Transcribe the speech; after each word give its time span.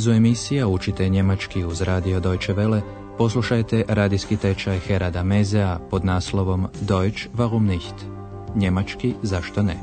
nizu 0.00 0.12
emisija 0.12 0.68
učite 0.68 1.08
njemački 1.08 1.64
uz 1.64 1.80
radio 1.80 2.20
Deutsche 2.20 2.54
Welle, 2.54 2.80
poslušajte 3.18 3.84
radijski 3.88 4.36
tečaj 4.36 4.78
Herada 4.78 5.22
Mezea 5.22 5.78
pod 5.90 6.04
naslovom 6.04 6.66
Deutsch 6.80 7.28
warum 7.34 7.60
nicht? 7.66 7.94
Njemački 8.54 9.14
zašto 9.22 9.62
ne? 9.62 9.76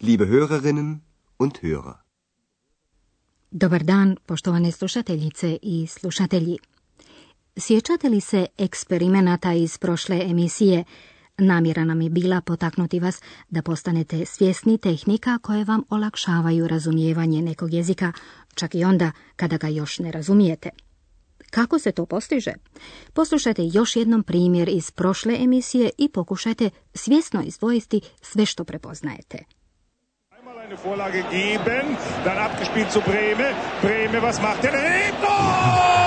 Liebe 0.00 0.24
Hörerinnen 0.24 0.98
und 1.38 1.52
Hörer. 1.62 1.94
Dobar 3.50 3.82
dan, 3.82 4.16
poštovane 4.26 4.72
slušateljice 4.72 5.58
i 5.62 5.86
slušatelji. 5.86 6.58
Sjećate 7.58 8.08
li 8.08 8.20
se 8.20 8.46
eksperimenata 8.58 9.52
iz 9.52 9.78
prošle 9.78 10.20
emisije? 10.24 10.84
Namjera 11.38 11.84
nam 11.84 12.00
je 12.00 12.10
bila 12.10 12.40
potaknuti 12.40 13.00
vas 13.00 13.20
da 13.50 13.62
postanete 13.62 14.26
svjesni 14.26 14.78
tehnika 14.78 15.38
koje 15.38 15.64
vam 15.64 15.82
olakšavaju 15.90 16.68
razumijevanje 16.68 17.42
nekog 17.42 17.72
jezika, 17.72 18.12
čak 18.54 18.74
i 18.74 18.84
onda 18.84 19.12
kada 19.36 19.56
ga 19.56 19.68
još 19.68 19.98
ne 19.98 20.12
razumijete. 20.12 20.70
Kako 21.50 21.78
se 21.78 21.92
to 21.92 22.06
postiže? 22.06 22.52
Poslušajte 23.12 23.62
još 23.72 23.96
jednom 23.96 24.22
primjer 24.22 24.68
iz 24.68 24.90
prošle 24.90 25.36
emisije 25.40 25.90
i 25.98 26.08
pokušajte 26.08 26.70
svjesno 26.94 27.42
izdvojiti 27.42 28.00
sve 28.22 28.46
što 28.46 28.64
prepoznajete. 28.64 29.38
Vorlage 30.84 31.22
geben, 31.30 31.96
dann 32.24 32.38
abgespielt 32.38 32.92
zu 32.92 33.00
Breme. 33.06 33.54
Breme, 33.82 34.20
was 34.20 34.42
macht 34.42 34.64
er? 34.64 35.97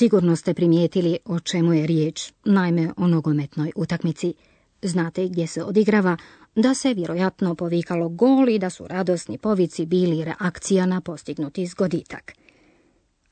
Sigurno 0.00 0.36
ste 0.36 0.54
primijetili 0.54 1.18
o 1.24 1.40
čemu 1.40 1.72
je 1.72 1.86
riječ, 1.86 2.32
naime 2.44 2.92
o 2.96 3.06
nogometnoj 3.06 3.72
utakmici. 3.76 4.34
Znate 4.82 5.28
gdje 5.28 5.46
se 5.46 5.64
odigrava, 5.64 6.16
da 6.54 6.74
se 6.74 6.94
vjerojatno 6.94 7.54
povikalo 7.54 8.08
gol 8.08 8.48
i 8.48 8.58
da 8.58 8.70
su 8.70 8.86
radosni 8.88 9.38
povici 9.38 9.86
bili 9.86 10.24
reakcija 10.24 10.86
na 10.86 11.00
postignuti 11.00 11.66
zgoditak. 11.66 12.32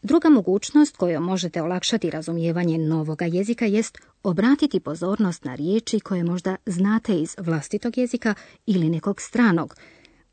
Druga 0.02 0.28
mogućnost 0.28 0.96
kojom 0.96 1.24
možete 1.24 1.62
olakšati 1.62 2.10
razumijevanje 2.10 2.78
novoga 2.78 3.24
jezika 3.24 3.64
jest 3.64 3.98
obratiti 4.22 4.80
pozornost 4.80 5.44
na 5.44 5.54
riječi 5.54 6.00
koje 6.00 6.24
možda 6.24 6.56
znate 6.66 7.14
iz 7.14 7.34
vlastitog 7.38 7.98
jezika 7.98 8.34
ili 8.66 8.90
nekog 8.90 9.20
stranog. 9.20 9.76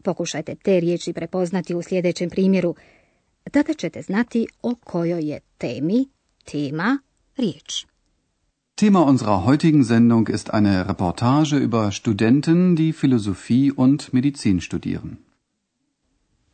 Pokušajte 0.04 0.56
te 0.56 0.80
riječi 0.80 1.14
prepoznati 1.14 1.76
u 1.76 1.82
sljedećem 1.82 2.30
primjeru. 2.30 2.76
Tada 3.52 3.74
ćete 3.74 4.02
znati 4.02 4.48
o 4.62 4.76
kojoj 4.76 5.30
je 5.30 5.40
temi 5.58 6.15
Thema 6.46 6.98
riječ. 7.38 7.86
Thema 8.76 9.02
unserer 9.02 9.46
heutigen 9.46 9.84
Sendung 9.84 10.28
ist 10.28 10.54
eine 10.54 10.88
Reportage 10.88 11.58
über 11.58 11.92
Studenten, 11.92 12.76
die 12.76 12.94
Philosophie 12.94 13.72
und 13.72 14.14
Medizin 14.14 14.62
studieren. 14.62 15.18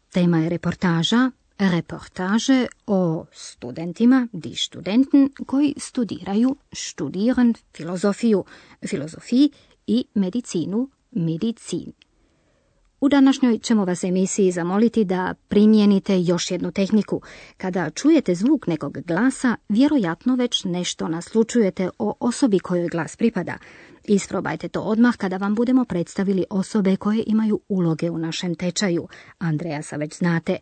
Tema 0.09 0.37
je 0.37 0.49
reportaža, 0.49 1.31
reportaže 1.57 2.67
o 2.85 3.25
studentima, 3.31 4.27
die 4.33 4.55
Studenten, 4.55 5.29
koji 5.45 5.73
studiraju, 5.77 6.55
studieren 6.73 7.53
filozofiju, 7.77 8.43
filozofiji 8.87 9.51
i 9.87 10.05
medicinu, 10.13 10.89
medicin. 11.11 11.91
U 13.01 13.09
današnjoj 13.09 13.59
ćemo 13.59 13.85
vas 13.85 14.03
emisiji 14.03 14.51
zamoliti 14.51 15.05
da 15.05 15.33
primijenite 15.47 16.21
još 16.21 16.51
jednu 16.51 16.71
tehniku. 16.71 17.21
Kada 17.57 17.89
čujete 17.89 18.35
zvuk 18.35 18.67
nekog 18.67 18.97
glasa, 19.07 19.55
vjerojatno 19.69 20.35
već 20.35 20.63
nešto 20.63 21.07
naslučujete 21.07 21.89
o 21.99 22.13
osobi 22.19 22.59
kojoj 22.59 22.87
glas 22.87 23.15
pripada. 23.15 23.57
Isprobajte 24.03 24.69
to 24.69 24.81
odmah 24.81 25.15
kada 25.17 25.37
vam 25.37 25.55
budemo 25.55 25.85
predstavili 25.85 26.45
osobe 26.49 26.95
koje 26.95 27.23
imaju 27.27 27.59
uloge 27.67 28.09
u 28.09 28.17
našem 28.17 28.55
tečaju. 28.55 29.07
Andreasa 29.39 29.95
već 29.95 30.17
znate. 30.17 30.57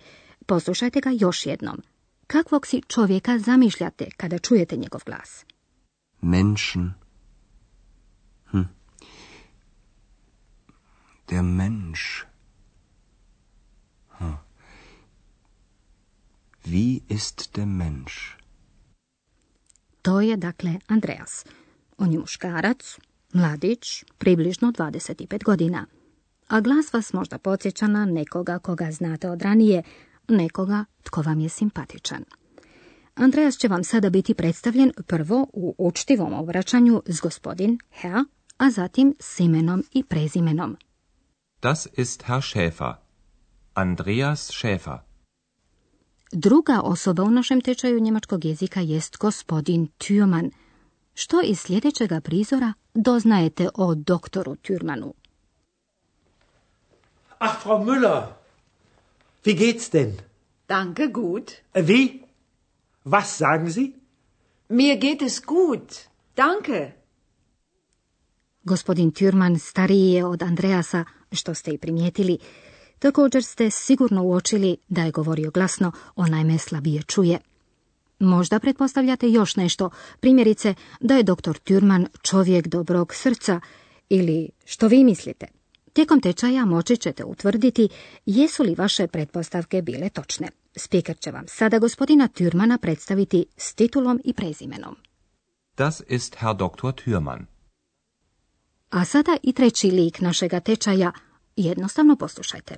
Poslušajte 0.45 1.01
ga 1.01 1.09
još 1.19 1.45
jednom. 1.45 1.81
Kakvog 2.27 2.67
si 2.67 2.81
čovjeka 2.87 3.39
zamišljate 3.39 4.05
kada 4.17 4.37
čujete 4.37 4.77
njegov 4.77 5.01
glas? 5.05 5.45
Menschen. 6.21 6.93
Der 11.29 11.43
Mensch. 11.43 12.25
Wie 16.63 17.01
ist 17.07 17.55
der 17.55 17.65
Mensch? 17.65 18.37
To 20.01 20.21
je 20.21 20.37
dakle 20.37 20.79
Andreas. 20.87 21.45
On 21.97 22.11
je 22.11 22.19
muškarac, 22.19 22.97
mladić, 23.33 24.05
približno 24.17 24.71
25 24.71 25.43
godina. 25.43 25.85
A 26.47 26.61
glas 26.61 26.93
vas 26.93 27.13
možda 27.13 27.37
podsjeća 27.37 27.87
na 27.87 28.05
nekoga 28.05 28.59
koga 28.59 28.91
znate 28.91 29.29
od 29.29 29.41
ranije, 29.41 29.83
nekoga 30.27 30.85
tko 31.03 31.21
vam 31.21 31.39
je 31.39 31.49
simpatičan. 31.49 32.23
Andreas 33.15 33.57
će 33.57 33.67
vam 33.67 33.83
sada 33.83 34.09
biti 34.09 34.33
predstavljen 34.33 34.91
prvo 35.07 35.47
u 35.53 35.75
učtivom 35.77 36.33
obraćanju 36.33 37.01
s 37.05 37.21
gospodin 37.21 37.79
Herr, 37.91 38.23
a 38.57 38.71
zatim 38.71 39.15
s 39.19 39.39
imenom 39.39 39.83
i 39.93 40.03
prezimenom. 40.03 40.77
Das 41.61 41.85
ist 41.85 42.23
Herr 42.27 42.41
Schäfer. 42.41 42.93
Andreas 43.73 44.51
Schäfer. 44.51 44.99
Druga 46.31 46.81
osoba 46.81 47.23
u 47.23 47.29
našem 47.29 47.61
tečaju 47.61 47.99
njemačkog 47.99 48.45
jezika 48.45 48.79
jest 48.79 49.17
gospodin 49.17 49.87
Türman. 49.97 50.51
Što 51.13 51.41
iz 51.43 51.59
sljedećega 51.59 52.21
prizora 52.21 52.73
doznajete 52.93 53.69
o 53.75 53.95
doktoru 53.95 54.55
Türmanu? 54.55 55.13
Ach, 57.39 57.63
Frau 57.63 57.85
Müller, 57.85 58.23
wie 59.45 59.55
geht's 59.55 59.91
denn? 59.91 60.17
Danke, 60.67 61.07
gut. 61.07 61.51
Wie? 61.73 62.19
Was 63.05 63.37
sagen 63.37 63.71
Sie? 63.71 63.91
Mir 64.69 64.99
geht 64.99 65.21
es 65.21 65.41
gut. 65.45 66.07
Danke. 66.35 66.91
Gospodin 68.63 69.11
Türman 69.11 69.59
stariji 69.59 70.11
je 70.11 70.25
od 70.25 70.41
Andreasa, 70.41 71.05
što 71.31 71.53
ste 71.53 71.71
i 71.71 71.77
primijetili, 71.77 72.37
Također 72.99 73.43
ste 73.43 73.69
sigurno 73.69 74.23
uočili 74.23 74.77
da 74.89 75.03
je 75.03 75.11
govorio 75.11 75.51
glasno, 75.51 75.91
onaj 76.15 76.57
slabije 76.57 77.03
čuje. 77.03 77.39
Možda 78.19 78.59
pretpostavljate 78.59 79.29
još 79.29 79.55
nešto, 79.55 79.89
primjerice 80.19 80.75
da 80.99 81.15
je 81.15 81.23
doktor 81.23 81.57
Turman 81.57 82.07
čovjek 82.21 82.67
dobrog 82.67 83.15
srca 83.15 83.61
ili 84.09 84.49
što 84.65 84.87
vi 84.87 85.03
mislite. 85.03 85.47
Tijekom 85.93 86.21
tečaja 86.21 86.65
moći 86.65 86.97
ćete 86.97 87.23
utvrditi 87.23 87.89
jesu 88.25 88.63
li 88.63 88.75
vaše 88.75 89.07
pretpostavke 89.07 89.81
bile 89.81 90.09
točne. 90.09 90.47
Speaker 90.75 91.17
će 91.17 91.31
vam 91.31 91.43
sada 91.47 91.79
gospodina 91.79 92.27
Türmana 92.27 92.77
predstaviti 92.77 93.45
s 93.57 93.73
titulom 93.75 94.21
i 94.23 94.33
prezimenom. 94.33 94.95
Das 95.77 96.01
ist 96.09 96.35
Herr 96.35 96.55
Dr. 96.55 96.91
Türman. 97.05 97.58
A 98.89 99.05
sada 99.05 99.37
i 99.43 99.53
treći 99.53 99.91
lik 99.91 100.21
našega 100.21 100.59
tečaja, 100.59 101.11
jednostavno 101.55 102.15
poslušajte. 102.15 102.77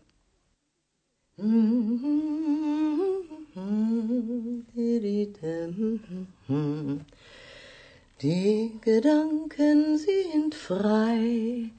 Die 8.22 8.70
Gedanken 8.85 9.97
sind 9.97 10.53
frei, 10.68 11.70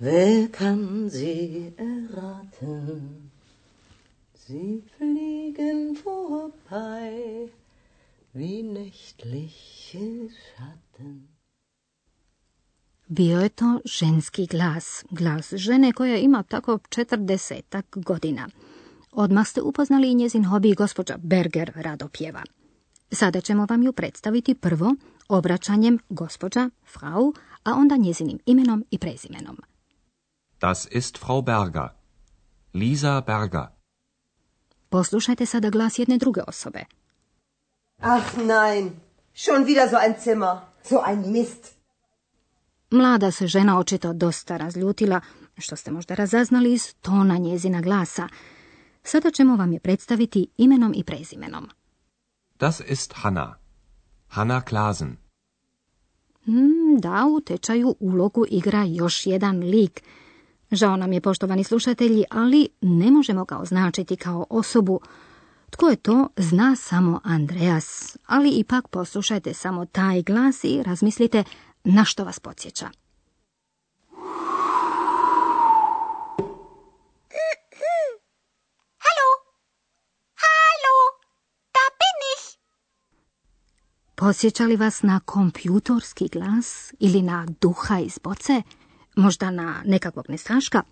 wer 0.00 0.48
kann 0.52 1.10
sie 1.10 1.72
erraten? 1.78 3.30
Sie 4.34 4.82
fliegen 4.96 5.96
vorbei 6.04 7.48
wie 8.32 8.62
nächtliche 8.62 10.28
Schatten. 10.40 11.39
Bio 13.12 13.40
je 13.40 13.48
to 13.48 13.80
ženski 13.84 14.46
glas, 14.46 15.04
glas 15.10 15.52
žene 15.54 15.92
koja 15.92 16.16
ima 16.16 16.42
tako 16.42 16.78
četrdesetak 16.88 17.86
godina. 17.96 18.48
Odmah 19.12 19.46
ste 19.46 19.62
upoznali 19.62 20.10
i 20.10 20.14
njezin 20.14 20.44
hobi 20.44 20.74
gospođa 20.74 21.16
Berger 21.18 21.72
rado 21.74 22.08
pjeva. 22.08 22.42
Sada 23.12 23.40
ćemo 23.40 23.66
vam 23.70 23.82
ju 23.82 23.92
predstaviti 23.92 24.54
prvo 24.54 24.94
obraćanjem 25.28 25.98
gospođa, 26.08 26.70
frau, 26.92 27.32
a 27.64 27.72
onda 27.72 27.96
njezinim 27.96 28.38
imenom 28.46 28.84
i 28.90 28.98
prezimenom. 28.98 29.56
Das 30.60 30.86
ist 30.90 31.18
Frau 31.18 31.42
Berger. 31.42 31.88
Lisa 32.74 33.20
Berger. 33.20 33.66
Poslušajte 34.88 35.46
sada 35.46 35.70
glas 35.70 35.98
jedne 35.98 36.18
druge 36.18 36.40
osobe. 36.46 36.84
Ach 37.98 38.36
nein, 38.36 38.90
schon 39.34 39.64
wieder 39.64 39.90
so 39.90 39.96
ein 39.96 40.14
Zimmer, 40.24 40.56
so 40.84 40.96
ein 41.06 41.32
Mist. 41.32 41.79
Mlada 42.90 43.30
se 43.30 43.46
žena 43.46 43.78
očito 43.78 44.12
dosta 44.12 44.56
razljutila, 44.56 45.20
što 45.58 45.76
ste 45.76 45.90
možda 45.90 46.14
razaznali 46.14 46.72
iz 46.72 46.94
tona 46.94 47.36
njezina 47.36 47.80
glasa. 47.80 48.28
Sada 49.02 49.30
ćemo 49.30 49.56
vam 49.56 49.72
je 49.72 49.80
predstaviti 49.80 50.46
imenom 50.56 50.92
i 50.96 51.04
prezimenom. 51.04 51.68
Das 52.58 52.80
ist 52.88 53.12
Hanna. 53.16 53.54
Hanna 54.28 54.60
Klasen. 54.60 55.16
Mm, 56.46 56.98
da, 56.98 57.26
u 57.36 57.40
tečaju 57.40 57.96
ulogu 58.00 58.44
igra 58.50 58.84
još 58.84 59.26
jedan 59.26 59.58
lik. 59.58 60.02
Žao 60.70 60.96
nam 60.96 61.12
je, 61.12 61.20
poštovani 61.20 61.64
slušatelji, 61.64 62.24
ali 62.30 62.68
ne 62.80 63.10
možemo 63.10 63.44
ga 63.44 63.58
označiti 63.58 64.16
kao 64.16 64.46
osobu. 64.50 65.00
Tko 65.70 65.88
je 65.88 65.96
to, 65.96 66.28
zna 66.36 66.76
samo 66.76 67.20
Andreas, 67.24 68.16
ali 68.26 68.50
ipak 68.50 68.88
poslušajte 68.88 69.54
samo 69.54 69.86
taj 69.86 70.22
glas 70.22 70.64
i 70.64 70.82
razmislite 70.82 71.44
na 71.84 72.04
što 72.04 72.24
vas 72.24 72.40
podsjeća. 72.40 72.90
Posjeća 84.20 84.64
li 84.64 84.76
vas 84.76 85.02
na 85.02 85.20
kompjutorski 85.20 86.28
glas 86.28 86.92
ili 86.98 87.22
na 87.22 87.46
duha 87.60 87.98
iz 87.98 88.18
boce? 88.18 88.62
Možda 89.16 89.50
na 89.50 89.82
nekakvog 89.84 90.24
nestaška? 90.28 90.82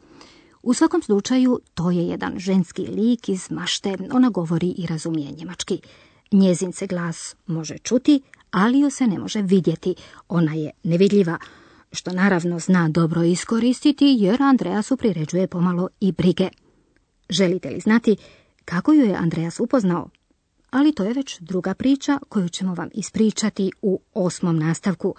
U 0.63 0.75
svakom 0.75 1.03
slučaju, 1.03 1.61
to 1.75 1.91
je 1.91 2.07
jedan 2.07 2.39
ženski 2.39 2.83
lik 2.83 3.29
iz 3.29 3.51
mašte, 3.51 3.97
ona 4.13 4.29
govori 4.29 4.75
i 4.79 4.87
razumije 4.87 5.33
njemački. 5.33 5.81
Njezin 6.33 6.73
se 6.73 6.87
glas 6.87 7.37
može 7.47 7.79
čuti, 7.79 8.23
ali 8.51 8.81
ju 8.81 8.91
se 8.91 9.07
ne 9.07 9.19
može 9.19 9.43
vidjeti, 9.43 9.95
ona 10.29 10.55
je 10.55 10.71
nevidljiva, 10.83 11.39
što 11.93 12.13
naravno 12.13 12.59
zna 12.59 12.89
dobro 12.89 13.23
iskoristiti 13.23 14.17
jer 14.19 14.43
Andreasu 14.43 14.97
priređuje 14.97 15.47
pomalo 15.47 15.89
i 16.01 16.13
brige. 16.13 16.49
Želite 17.31 17.71
li 17.71 17.81
znati 17.81 18.17
kako 18.65 18.93
ju 18.93 19.05
je 19.05 19.15
Andreas 19.15 19.61
upoznao? 19.61 20.09
ali 20.71 20.95
to 20.95 21.05
je 21.05 21.13
već 21.13 21.41
druga 21.41 21.75
priča 21.75 22.19
koju 22.29 22.49
ćemo 22.49 22.75
vam 22.75 22.89
ispričati 22.95 23.73
u 23.83 24.01
osmom 24.15 24.59
nastavku. 24.59 25.15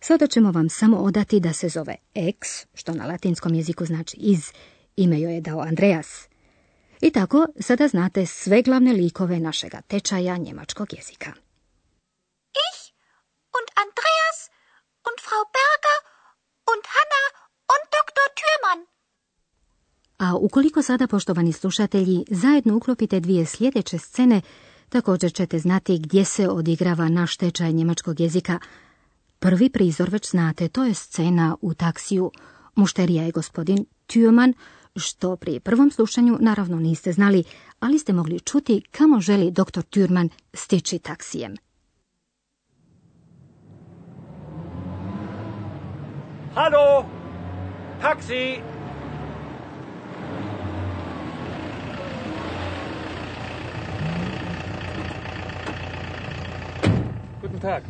Sada 0.00 0.26
ćemo 0.26 0.52
vam 0.52 0.68
samo 0.68 0.96
odati 0.96 1.40
da 1.40 1.52
se 1.52 1.68
zove 1.68 1.96
ex, 2.14 2.48
što 2.74 2.94
na 2.94 3.06
latinskom 3.06 3.54
jeziku 3.54 3.86
znači 3.86 4.16
iz, 4.16 4.52
ime 4.96 5.20
joj 5.20 5.34
je 5.34 5.40
dao 5.40 5.60
Andreas. 5.60 6.28
I 7.00 7.10
tako 7.10 7.46
sada 7.60 7.88
znate 7.88 8.26
sve 8.26 8.62
glavne 8.62 8.92
likove 8.92 9.40
našega 9.40 9.80
tečaja 9.80 10.36
njemačkog 10.36 10.94
jezika. 10.94 11.32
Andreas 13.84 14.38
und 15.08 15.18
Frau 15.26 15.42
Berger 15.58 15.98
und 16.72 16.84
Hanna 16.94 17.22
und 17.72 17.84
Dr. 17.96 18.26
Thürmann. 18.38 18.80
A 20.18 20.36
ukoliko 20.36 20.82
sada, 20.82 21.06
poštovani 21.06 21.52
slušatelji, 21.52 22.24
zajedno 22.30 22.76
uklopite 22.76 23.20
dvije 23.20 23.46
sljedeće 23.46 23.98
scene, 23.98 24.40
također 24.88 25.32
ćete 25.32 25.58
znati 25.58 25.98
gdje 25.98 26.24
se 26.24 26.48
odigrava 26.48 27.08
naš 27.08 27.36
tečaj 27.36 27.72
njemačkog 27.72 28.20
jezika. 28.20 28.58
Prvi 29.38 29.70
prizor 29.70 30.10
već 30.10 30.30
znate, 30.30 30.68
to 30.68 30.84
je 30.84 30.94
scena 30.94 31.56
u 31.60 31.74
taksiju. 31.74 32.30
Mušterija 32.74 33.22
je 33.24 33.32
gospodin 33.32 33.86
Thürmann, 34.08 34.52
što 34.96 35.36
pri 35.36 35.60
prvom 35.60 35.90
slušanju 35.90 36.36
naravno 36.40 36.76
niste 36.76 37.12
znali, 37.12 37.44
ali 37.80 37.98
ste 37.98 38.12
mogli 38.12 38.40
čuti 38.40 38.82
kamo 38.90 39.20
želi 39.20 39.50
doktor 39.50 39.84
Thürmann 39.84 40.28
stići 40.54 40.98
taksijem. 40.98 41.63
Hallo! 46.56 47.04
Taxi! 48.00 48.62
Guten 57.40 57.58
Tag. 57.60 57.82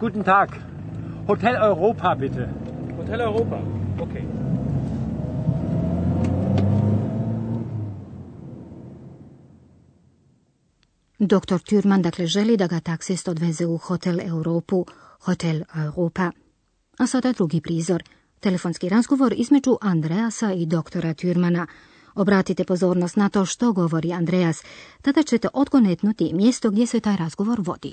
Guten 0.00 0.24
Tag. 0.24 0.48
Hotel 1.28 1.54
Europa, 1.56 2.14
bitte. 2.14 2.48
Hotel 2.96 3.20
Europa. 3.20 3.60
Okay. 4.00 4.24
Doktor 11.20 11.58
Thürmann 11.58 12.02
dakle 12.02 12.26
želi 12.26 12.56
da 12.56 12.66
ga 12.66 12.80
taksist 12.80 13.28
odveze 13.28 13.66
u 13.66 13.76
Hotel 13.76 14.20
Europu, 14.20 14.84
Hotel 15.26 15.64
Europa. 15.86 16.30
A 16.98 17.06
sada 17.06 17.32
drugi 17.32 17.60
prizor, 17.60 18.02
telefonski 18.40 18.88
razgovor 18.88 19.34
između 19.36 19.78
Andreasa 19.80 20.52
i 20.52 20.66
doktora 20.66 21.14
Thürmana. 21.14 21.66
Obratite 22.14 22.64
pozornost 22.64 23.16
na 23.16 23.28
to 23.28 23.46
što 23.46 23.72
govori 23.72 24.12
Andreas, 24.12 24.62
tada 25.02 25.22
ćete 25.22 25.48
odgonetnuti 25.52 26.30
mjesto 26.34 26.70
gdje 26.70 26.86
se 26.86 27.00
taj 27.00 27.16
razgovor 27.16 27.60
vodi. 27.60 27.92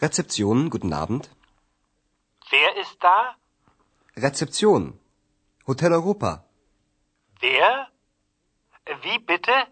Rezeption, 0.00 0.68
guten 0.68 0.92
Abend. 0.92 1.22
Wer 2.50 2.80
ist 2.80 3.00
da? 3.00 3.34
Rezeption. 4.16 4.92
Hotel 5.66 5.92
Europa. 5.92 6.44
Wer? 7.42 7.86
Wie 9.02 9.18
bitte? 9.26 9.66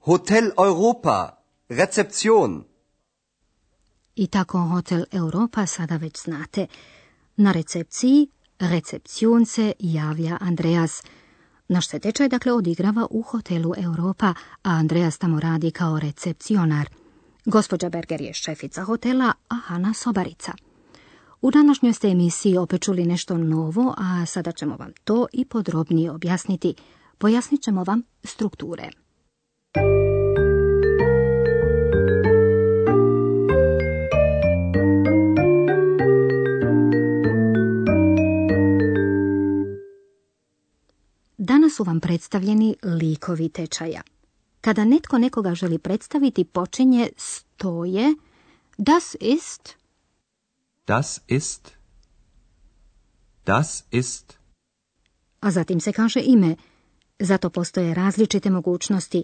Hotel 0.00 0.52
Europa. 0.58 1.43
Rezeption. 1.76 2.64
I 4.14 4.26
tako 4.26 4.58
Hotel 4.58 5.04
Europa 5.12 5.66
sada 5.66 5.96
već 5.96 6.22
znate. 6.24 6.66
Na 7.36 7.52
recepciji, 7.52 8.28
recepcijun 8.58 9.46
se 9.46 9.72
javlja 9.78 10.38
Andreas. 10.40 11.02
Naš 11.68 11.88
se 11.88 11.98
tečaj 11.98 12.28
dakle 12.28 12.52
odigrava 12.52 13.06
u 13.10 13.22
Hotelu 13.22 13.74
Europa, 13.76 14.26
a 14.62 14.70
Andreas 14.70 15.18
tamo 15.18 15.40
radi 15.40 15.70
kao 15.70 15.98
recepcionar. 16.00 16.88
Gospođa 17.44 17.88
Berger 17.88 18.20
je 18.20 18.34
šefica 18.34 18.84
hotela, 18.84 19.32
a 19.48 19.54
Hanna 19.54 19.94
sobarica. 19.94 20.52
U 21.40 21.50
današnjoj 21.50 21.92
ste 21.92 22.08
emisiji 22.08 22.56
opet 22.56 22.82
čuli 22.82 23.04
nešto 23.04 23.38
novo, 23.38 23.94
a 23.98 24.26
sada 24.26 24.52
ćemo 24.52 24.76
vam 24.76 24.92
to 25.04 25.26
i 25.32 25.44
podrobnije 25.44 26.10
objasniti. 26.10 26.74
Pojasnit 27.18 27.62
ćemo 27.62 27.84
vam 27.84 28.02
strukture. 28.24 29.03
Danas 41.44 41.74
su 41.76 41.84
vam 41.84 42.00
predstavljeni 42.00 42.76
likovi 42.82 43.48
tečaja. 43.48 44.02
Kada 44.60 44.84
netko 44.84 45.18
nekoga 45.18 45.54
želi 45.54 45.78
predstaviti, 45.78 46.44
počinje 46.44 47.08
stoje 47.16 48.14
das 48.78 49.16
ist 49.20 49.74
Das 50.86 51.20
ist. 51.28 51.72
Das 53.46 53.84
ist. 53.90 54.38
a 55.40 55.50
zatim 55.50 55.80
se 55.80 55.92
kaže 55.92 56.20
ime. 56.20 56.56
Zato 57.18 57.50
postoje 57.50 57.94
različite 57.94 58.50
mogućnosti. 58.50 59.22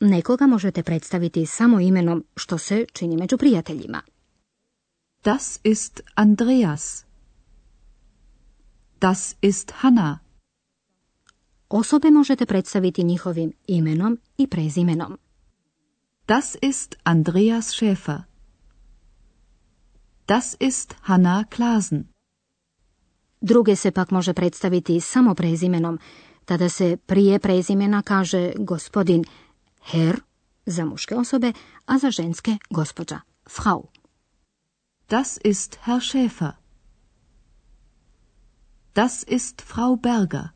Nekoga 0.00 0.46
možete 0.46 0.82
predstaviti 0.82 1.46
samo 1.46 1.80
imenom, 1.80 2.24
što 2.36 2.58
se 2.58 2.86
čini 2.92 3.16
među 3.16 3.38
prijateljima. 3.38 4.02
Das 5.24 5.58
ist 5.64 6.00
Andreas. 6.14 7.04
Das 9.00 9.34
ist 9.42 9.72
Hanna. 9.76 10.25
Osobe 11.68 12.10
možete 12.10 12.46
predstaviti 12.46 13.04
njihovim 13.04 13.52
imenom 13.66 14.18
i 14.38 14.46
prezimenom. 14.46 15.18
Das 16.28 16.56
ist 16.62 16.94
Andreas 17.04 17.70
Schäfer. 17.70 18.22
Das 20.28 20.56
ist 20.60 20.94
Hanna 21.00 21.44
Klasen. 21.56 22.04
Druge 23.40 23.76
se 23.76 23.90
pak 23.90 24.10
može 24.10 24.34
predstaviti 24.34 25.00
samo 25.00 25.34
prezimenom. 25.34 25.98
Tada 26.44 26.68
se 26.68 26.96
prije 26.96 27.38
prezimena 27.38 28.02
kaže 28.02 28.52
gospodin 28.58 29.24
Herr 29.82 30.20
za 30.66 30.84
muške 30.84 31.14
osobe, 31.14 31.52
a 31.86 31.98
za 31.98 32.10
ženske 32.10 32.56
gospođa 32.70 33.20
Frau. 33.48 33.82
Das 35.08 35.38
ist 35.44 35.78
Herr 35.84 36.00
Schäfer. 36.00 36.52
Das 38.94 39.24
ist 39.28 39.62
Frau 39.62 39.96
Berger. 39.96 40.55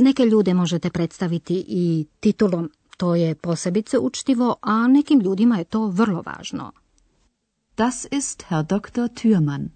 Neke 0.00 0.24
ljude 0.24 0.54
možete 0.54 0.90
predstaviti 0.90 1.64
i 1.68 2.06
titulom, 2.20 2.70
to 2.96 3.14
je 3.14 3.34
posebice 3.34 3.98
učtivo, 3.98 4.56
a 4.60 4.86
nekim 4.86 5.20
ljudima 5.20 5.58
je 5.58 5.64
to 5.64 5.86
vrlo 5.86 6.22
važno. 6.26 6.72
Das 7.76 8.06
ist 8.10 8.42
Herr 8.48 8.64
Dr. 8.64 9.08
Thürmann. 9.08 9.68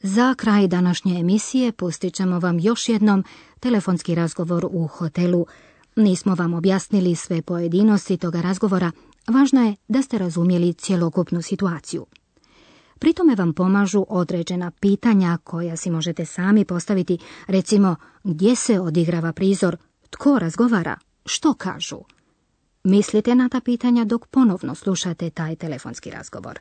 Za 0.00 0.34
kraj 0.34 0.68
današnje 0.68 1.20
emisije 1.20 1.72
pustit 1.72 2.14
ćemo 2.14 2.38
vam 2.38 2.58
još 2.58 2.88
jednom 2.88 3.24
telefonski 3.60 4.14
razgovor 4.14 4.66
u 4.70 4.86
hotelu. 4.86 5.46
Nismo 5.96 6.34
vam 6.34 6.54
objasnili 6.54 7.14
sve 7.14 7.42
pojedinosti 7.42 8.16
toga 8.16 8.40
razgovora, 8.40 8.90
važno 9.26 9.62
je 9.66 9.76
da 9.88 10.02
ste 10.02 10.18
razumjeli 10.18 10.72
cjelokupnu 10.72 11.42
situaciju. 11.42 12.06
Pritome 12.98 13.34
vam 13.34 13.52
pomažu 13.52 14.06
određena 14.08 14.70
pitanja 14.70 15.38
koja 15.44 15.76
si 15.76 15.90
možete 15.90 16.24
sami 16.24 16.64
postaviti, 16.64 17.18
recimo 17.46 17.96
gdje 18.24 18.56
se 18.56 18.80
odigrava 18.80 19.32
prizor, 19.32 19.76
tko 20.10 20.38
razgovara, 20.38 20.98
što 21.26 21.54
kažu. 21.54 21.98
Mislite 22.84 23.34
na 23.34 23.48
ta 23.48 23.60
pitanja 23.60 24.04
dok 24.04 24.26
ponovno 24.26 24.74
slušate 24.74 25.30
taj 25.30 25.56
telefonski 25.56 26.10
razgovor. 26.10 26.58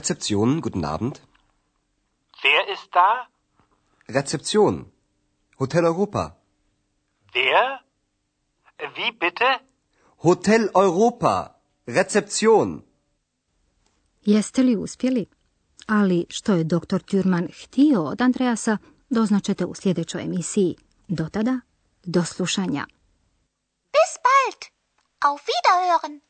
Rezeption, 0.00 0.60
guten 0.62 0.84
Abend. 0.84 1.20
Wer 2.42 2.62
ist 2.74 2.88
da? 2.98 3.10
Rezeption. 4.18 4.74
Hotel 5.58 5.84
Europa. 5.84 6.22
Wer? 7.34 7.64
Wie 8.96 9.12
bitte? 9.24 9.48
Hotel 10.28 10.62
Europa. 10.74 11.34
Rezeption. 11.86 12.82
Jeste 14.22 14.62
li 14.62 14.76
uspjeli? 14.76 15.26
Ali 15.86 16.26
što 16.28 16.52
je 16.54 16.64
doktor 16.64 17.02
Türman 17.02 17.48
htio 17.62 18.02
od 18.02 18.20
Andreasa, 18.20 18.78
doznačete 19.10 19.64
u 19.64 19.74
sljedećoj 19.74 20.22
emisiji. 20.22 20.76
Do 21.08 21.28
tada, 21.32 21.60
do 22.04 22.24
slušanja. 22.24 22.86
Bis 23.94 24.12
bald. 24.26 24.60
Auf 25.20 25.40
Wiederhören. 25.40 26.29